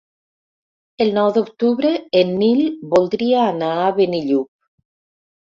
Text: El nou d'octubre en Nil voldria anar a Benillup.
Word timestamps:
El 1.05 1.11
nou 1.17 1.27
d'octubre 1.35 1.91
en 2.21 2.33
Nil 2.39 2.63
voldria 2.97 3.45
anar 3.53 3.71
a 3.85 3.93
Benillup. 4.01 4.51